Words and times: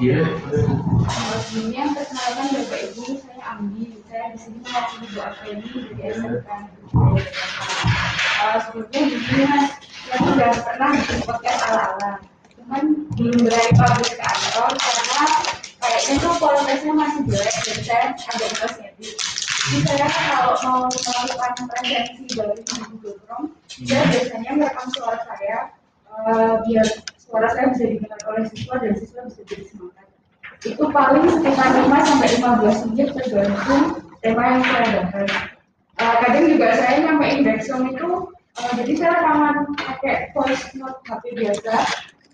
Iya. 0.00 0.24
Sebelumnya 1.44 1.92
perkenalkan 1.92 2.46
Bapak 2.56 2.80
Ibu, 2.88 3.20
saya 3.20 3.40
Ambi. 3.52 4.00
Saya 4.08 4.32
di 4.32 4.38
sini 4.40 4.58
mewakili 4.64 5.06
Bu 5.12 5.18
Afeni 5.20 5.68
dari 5.76 5.94
SMK. 6.08 6.48
Uh, 8.40 8.56
sebelumnya 8.64 9.00
di 9.04 9.16
sini 9.20 9.44
Mas, 9.44 9.68
saya 10.08 10.18
sudah 10.24 10.50
pernah 10.64 10.88
bikin 10.96 11.20
podcast 11.28 11.60
ala-ala. 11.68 12.12
Cuman 12.56 12.84
belum 13.12 13.38
berani 13.44 13.72
publish 13.76 14.12
ke 14.16 14.24
kantor 14.24 14.72
karena 14.72 15.22
kayaknya 15.84 16.14
tuh 16.16 16.32
kualitasnya 16.40 16.92
masih 16.96 17.22
jelek 17.28 17.56
dan 17.60 17.78
saya 17.84 18.06
agak 18.16 18.72
edit. 18.80 19.16
Jadi 19.68 19.78
saya 19.84 20.06
kalau 20.08 20.56
mau 20.64 20.88
melakukan 20.88 21.52
presensi 21.68 22.24
dari 22.32 22.56
Google 22.88 23.20
Chrome, 23.28 23.52
saya 23.68 24.02
biasanya 24.08 24.50
merekam 24.56 24.88
suara 24.96 25.20
saya 25.28 25.76
uh, 26.08 26.64
biar 26.64 26.88
suara 27.30 27.46
saya 27.54 27.70
bisa 27.70 27.84
didengar 27.86 28.20
oleh 28.26 28.44
siswa 28.50 28.74
dan 28.82 28.92
siswa 28.98 29.20
bisa 29.30 29.42
jadi. 29.46 29.79
Itu 30.60 30.84
paling 30.92 31.24
sekitar 31.40 31.72
5 31.72 31.88
sampai 31.88 32.28
15 32.36 32.86
menit 32.92 33.08
tergantung 33.16 34.04
tema 34.20 34.42
yang 34.56 34.62
saya 34.68 34.88
bahas. 35.08 35.32
Uh, 36.00 36.14
kadang 36.24 36.44
juga 36.48 36.68
saya 36.76 36.96
nyampein 37.04 37.44
background 37.44 37.92
itu, 37.92 38.10
uh, 38.56 38.70
jadi 38.76 38.92
saya 38.96 39.10
rekaman 39.20 39.56
pakai 39.76 40.32
voice 40.32 40.64
note 40.76 41.00
HP 41.04 41.22
biasa, 41.36 41.72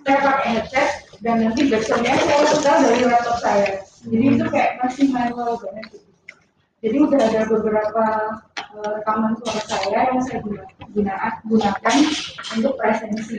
saya 0.07 0.19
pakai 0.23 0.49
headset, 0.59 0.89
dan 1.23 1.43
nanti 1.43 1.71
backgroundnya 1.71 2.15
saya 2.15 2.43
setel 2.51 2.77
dari 2.83 3.03
laptop 3.07 3.39
saya. 3.43 3.71
Jadi 4.07 4.25
itu 4.39 4.45
kayak 4.51 4.71
masih 4.83 5.07
manual 5.11 5.59
banget 5.59 5.87
gitu. 5.99 6.07
Jadi 6.87 6.97
udah 7.03 7.21
ada 7.27 7.43
beberapa 7.51 8.05
uh, 8.75 8.91
rekaman 9.03 9.35
suara 9.43 9.63
saya 9.67 9.99
yang 10.15 10.23
saya 10.23 10.39
gunakan, 10.95 11.33
gunakan 11.47 11.97
untuk 12.59 12.75
presensi. 12.79 13.39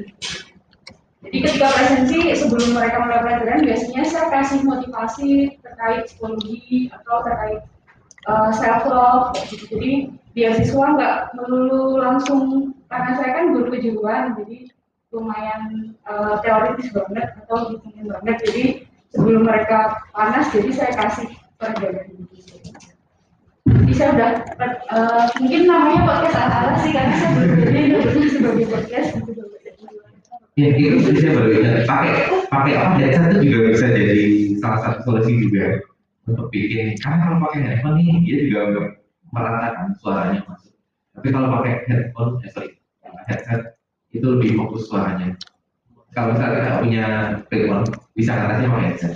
Jadi 1.27 1.44
ketika 1.44 1.67
presensi 1.76 2.20
sebelum 2.40 2.72
mereka 2.72 3.04
mulai 3.04 3.20
pelajaran 3.20 3.68
biasanya 3.68 4.04
saya 4.08 4.31
kasih 4.31 4.63
motivasi 4.63 5.60
terkait 5.60 6.07
psikologi 6.07 6.88
atau 6.88 7.20
terkait 7.27 7.60
uh, 8.32 8.51
self 8.55 8.88
love 8.88 9.35
gitu. 9.51 9.68
Jadi 9.76 9.91
biar 10.32 10.55
siswa 10.55 10.96
nggak 10.96 11.16
melulu 11.35 11.99
langsung 11.99 12.71
karena 12.88 13.12
saya 13.20 13.32
kan 13.35 13.46
guru 13.51 13.76
kejuruan 13.76 14.40
jadi 14.40 14.71
lumayan 15.12 15.91
uh, 16.07 16.40
teoritis 16.40 16.96
banget 16.96 17.27
atau 17.44 17.76
hitungin 17.76 18.07
banget. 18.07 18.35
Jadi 18.48 18.63
sebelum 19.12 19.44
mereka 19.44 19.99
panas 20.16 20.48
jadi 20.55 20.71
saya 20.71 20.91
kasih 20.96 21.27
pelajaran 21.60 22.07
gitu. 22.32 22.55
Jadi 23.68 23.94
udah 24.16 24.32
uh, 24.96 25.23
mungkin 25.44 25.62
namanya 25.68 25.99
podcast 26.07 26.40
Ya, 30.58 30.74
itu 30.74 31.30
baru 31.38 31.54
ingat. 31.54 31.86
Pakai 31.86 32.12
pakai 32.50 32.74
apa 32.74 32.98
headset 32.98 33.30
itu 33.38 33.54
juga 33.54 33.77
bisa 33.77 33.88
jadi 33.94 34.18
salah 34.58 34.80
satu 34.82 34.98
solusi 35.05 35.38
juga 35.38 35.86
untuk 36.26 36.50
bikin. 36.50 36.98
Karena 36.98 37.30
kalau 37.30 37.38
pakai 37.46 37.60
handphone 37.62 37.96
nih, 38.02 38.26
dia 38.26 38.38
juga 38.50 38.60
nggak 38.74 38.88
meratakan 39.30 39.85
suaranya 40.02 40.41
masuk. 40.50 40.74
Tapi 41.13 41.28
kalau 41.30 41.48
pakai 41.62 41.72
headphone, 41.85 42.32
eh 42.41 42.50
sorry, 42.50 42.70
headset 43.30 43.78
itu 44.18 44.26
lebih 44.26 44.58
fokus 44.58 44.90
suaranya. 44.90 45.38
Kalau 46.18 46.34
saya 46.34 46.58
tidak 46.58 46.76
punya 46.82 47.05
headphone, 47.54 47.85
bisa 48.18 48.32
ngatasi 48.34 48.66
pakai 48.66 48.85
headset. 48.90 49.13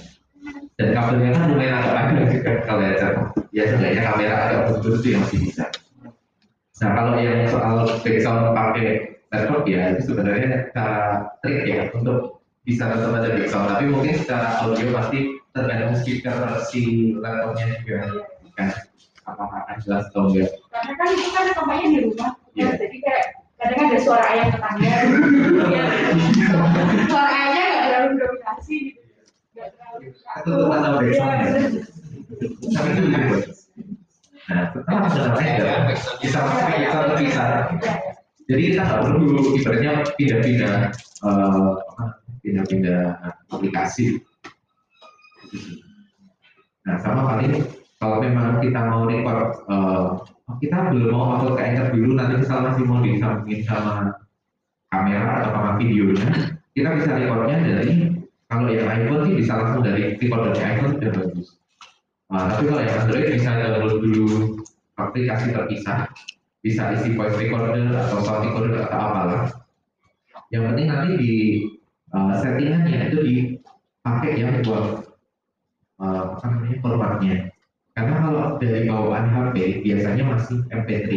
Dan 0.78 0.88
kabelnya 0.94 1.30
kan 1.34 1.50
lumayan 1.50 1.74
agak 1.74 1.94
panjang 1.98 2.28
juga 2.38 2.52
kalau 2.70 2.82
headset. 2.86 3.14
Ya 3.50 3.64
sebenarnya 3.66 4.02
kamera 4.06 4.36
agak 4.46 4.60
bagus 4.70 5.02
itu 5.02 5.18
yang 5.18 5.26
masih 5.26 5.40
bisa. 5.42 5.66
Nah 6.86 6.90
kalau 6.94 7.14
yang 7.18 7.50
soal 7.50 7.90
background 8.06 8.54
pakai 8.54 8.88
laptop 9.32 9.64
ya 9.68 9.96
itu 9.96 10.02
sebenarnya 10.12 10.72
cara 10.76 11.32
trik 11.40 11.64
ya 11.66 11.88
untuk 11.96 12.44
bisa 12.62 12.86
tetap 12.86 13.16
ada 13.16 13.30
background 13.34 13.68
tapi 13.74 13.86
mungkin 13.90 14.14
secara 14.20 14.62
audio 14.62 14.88
pasti 14.94 15.20
tergantung 15.52 15.98
speaker 15.98 16.36
si 16.70 17.14
laptopnya 17.18 17.66
juga. 17.82 18.00
Kan? 18.60 18.70
Apakah 19.26 19.58
akan 19.66 19.78
jelas 19.82 20.06
atau 20.12 20.30
enggak? 20.30 20.52
Karena 20.70 20.94
kan 20.98 21.08
itu 21.16 21.30
kan 21.32 21.44
rekamannya 21.48 21.88
di 21.88 22.00
rumah. 22.06 22.32
Iya. 22.52 22.68
jadi 22.76 22.98
kayak 23.00 23.26
kadang 23.62 23.80
ada 23.88 24.00
suara 24.04 24.26
ayam 24.28 24.48
tetangga. 24.52 24.92
Iya. 25.72 25.86
suara 27.08 27.30
ayamnya 27.32 27.64
nggak 27.64 27.84
terlalu 27.88 28.12
dominasi 28.20 28.76
gitu. 28.92 29.02
Nggak 29.56 29.70
terlalu 29.78 30.00
itu 30.12 30.50
untuk 30.52 30.68
mana 30.68 30.88
background 31.00 31.40
ya? 31.40 31.48
Tapi 32.72 32.88
itu 32.92 33.02
lebih 33.02 33.16
bagus 33.16 33.62
nah 34.52 34.68
setelah 34.74 35.08
sebenarnya 35.08 35.54
bisa 36.20 36.38
masuk 36.44 36.66
bisa 36.76 37.00
terpisah 37.08 37.48
jadi 38.52 38.62
kita 38.76 38.82
nggak 38.84 39.02
perlu 39.08 39.56
ibaratnya 39.56 39.92
pindah-pindah 40.20 40.76
apa, 41.24 42.04
pindah-pindah 42.44 43.02
aplikasi. 43.48 44.20
Nah 46.84 46.96
sama 47.00 47.22
paling 47.32 47.64
kalau 48.02 48.20
memang 48.20 48.60
kita 48.60 48.80
mau 48.92 49.08
record 49.08 49.64
eh, 49.72 50.08
kita 50.60 50.92
belum 50.92 51.16
mau 51.16 51.40
upload 51.40 51.56
ke 51.56 51.64
Anchor 51.64 51.88
dulu 51.96 52.12
nanti 52.20 52.44
misalnya 52.44 52.76
masih 52.76 52.84
mau 52.84 53.00
disambungin 53.00 53.62
sama 53.64 53.96
kamera 54.92 55.30
atau 55.40 55.52
sama 55.56 55.72
videonya 55.80 56.60
kita 56.76 56.90
bisa 57.00 57.12
recordnya 57.16 57.58
dari 57.64 58.20
kalau 58.52 58.68
yang 58.68 58.92
iPhone 58.92 59.24
sih 59.32 59.36
bisa 59.40 59.54
langsung 59.56 59.82
dari 59.88 60.20
record 60.20 60.52
dari 60.52 60.60
iPhone 60.60 61.00
sudah 61.00 61.12
bagus. 61.16 61.48
Nah, 62.32 62.48
tapi 62.52 62.64
kalau 62.68 62.82
yang 62.84 62.96
Android 63.00 63.28
bisa 63.32 63.50
download 63.56 63.96
dulu 64.04 64.28
aplikasi 65.00 65.52
terpisah 65.56 66.08
bisa 66.62 66.94
isi 66.94 67.18
voice 67.18 67.38
recorder 67.38 67.90
atau 67.90 68.22
sound 68.22 68.46
recorder 68.46 68.86
atau 68.86 69.00
apalah. 69.02 69.42
Yang 70.54 70.64
penting 70.72 70.88
nanti 70.88 71.10
di 71.18 71.34
uh, 72.14 72.34
settingannya 72.38 73.00
itu 73.10 73.18
dipakai 73.26 74.32
yang 74.38 74.62
buat 74.62 75.10
uh, 75.98 76.38
apa 76.38 76.46
namanya 76.46 76.78
formatnya. 76.86 77.36
Karena 77.92 78.14
kalau 78.24 78.46
dari 78.62 78.88
bawaan 78.88 79.26
HP 79.28 79.84
biasanya 79.84 80.24
masih 80.24 80.64
MP3, 80.72 81.10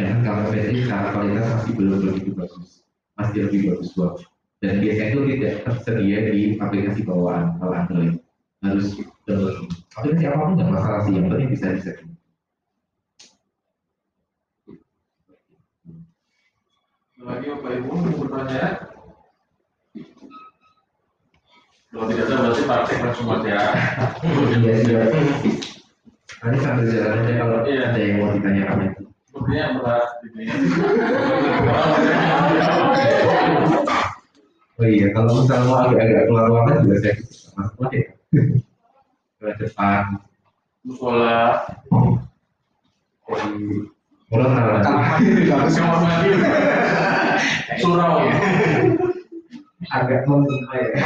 dan 0.00 0.24
kalau 0.24 0.48
MP3 0.48 0.88
secara 0.88 1.12
kualitas 1.12 1.44
masih 1.44 1.72
belum 1.76 1.96
begitu 2.00 2.30
bagus, 2.32 2.86
masih 3.20 3.36
lebih 3.46 3.60
bagus 3.74 3.92
buat. 3.92 4.16
Dan 4.60 4.80
biasanya 4.80 5.08
itu 5.12 5.20
tidak 5.36 5.54
tersedia 5.64 6.18
di 6.32 6.40
aplikasi 6.56 7.00
bawaan 7.04 7.56
kalau 7.60 7.74
Android 7.76 8.16
harus 8.64 8.96
download. 9.24 9.68
Aplikasi 9.96 10.24
apa 10.28 10.36
pun 10.40 10.52
nggak 10.56 10.70
masalah 10.72 11.00
sih, 11.04 11.12
yang 11.16 11.26
penting 11.28 11.48
bisa 11.52 11.66
di 11.76 11.80
lagi 17.40 17.56
Bapak 17.56 17.72
Ibu 17.72 17.88
mau 17.88 18.12
bertanya? 18.20 18.64
Kalau 21.88 22.04
tidak 22.12 22.24
ada 22.28 22.36
berarti 22.36 22.62
praktek 22.68 22.98
langsung 23.00 23.26
mas 23.32 23.42
ya. 23.48 23.60
Iya, 24.60 24.72
iya. 24.84 25.00
Nanti 26.44 26.58
sambil 26.60 26.84
jalan 26.84 27.24
aja 27.24 27.32
kalau 27.40 27.56
Iya. 27.64 27.82
ada 27.88 27.96
yang 27.96 28.16
mau 28.20 28.36
ditanyakan. 28.36 28.92
Sepertinya 29.24 29.64
berat 29.80 30.08
ini. 30.28 30.44
Oh 34.76 34.84
iya, 34.84 35.06
kalau 35.16 35.40
misalnya 35.40 35.64
mau 35.64 35.76
agak-agak 35.88 36.22
keluar 36.28 36.44
ruangan 36.44 36.76
juga 36.84 36.96
saya 37.00 37.14
masuk 37.56 37.76
lagi 37.80 37.96
ya. 38.04 38.08
Ke 39.40 39.48
depan. 39.64 40.04
Musola. 40.84 41.40
Mulai 44.30 44.62
lagi. 44.62 45.50
Harus 45.50 45.74
kamar 45.74 45.98
mandi. 46.06 46.30
Surau. 47.82 48.14
Agak 49.90 50.22
mengenai 50.30 50.82
ya. 50.94 51.02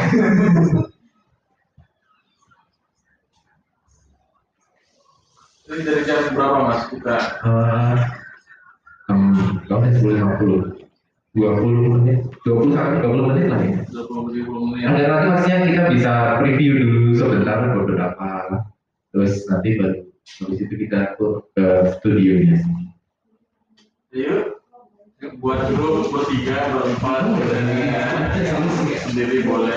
Dari 5.65 6.05
jam 6.05 6.37
berapa 6.37 6.59
mas 6.69 6.85
kita? 6.93 7.17
Eh, 7.49 7.97
hmm, 9.09 9.65
Kamu 9.65 9.85
sepuluh 9.97 10.15
lima 10.21 10.37
puluh, 10.37 10.61
dua 11.33 11.51
puluh 11.57 11.81
menit, 11.97 12.29
dua 12.45 12.55
puluh 12.61 12.73
sampai 12.77 13.01
dua 13.01 13.11
puluh 13.17 13.27
menit 13.33 13.47
lah 13.49 13.61
ya. 13.65 13.81
20 13.89 14.69
menit. 14.69 14.85
Ada 14.85 15.01
nanti 15.09 15.27
maksudnya 15.33 15.59
kita 15.65 15.83
bisa 15.97 16.13
preview 16.45 16.73
dulu 16.77 17.03
sebentar 17.17 17.57
beberapa, 17.73 18.29
terus 19.17 19.33
nanti 19.49 19.69
baru 19.81 19.97
habis 20.45 20.59
itu 20.61 20.75
kita 20.85 21.17
ke 21.17 21.67
studionya. 21.97 22.61
Yuk. 24.15 24.63
Buat 25.43 25.75
dulu 25.75 26.07
bertiga, 26.15 26.71
berempat, 26.71 27.35
boleh. 27.35 27.63
Sendiri 29.03 29.43
boleh. 29.43 29.75